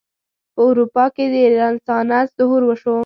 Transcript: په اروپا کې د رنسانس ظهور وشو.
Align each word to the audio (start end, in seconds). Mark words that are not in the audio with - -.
په 0.53 0.61
اروپا 0.69 1.05
کې 1.15 1.25
د 1.33 1.35
رنسانس 1.59 2.27
ظهور 2.37 2.61
وشو. 2.65 2.97